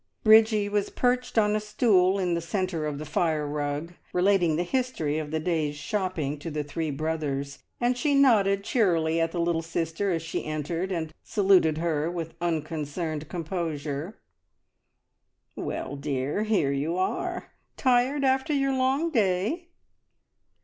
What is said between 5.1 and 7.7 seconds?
of the day's shopping to the three brothers,